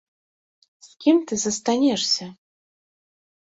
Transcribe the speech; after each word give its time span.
З 0.87 0.95
кім 1.05 1.21
ты 1.31 1.39
застанешся? 1.43 2.31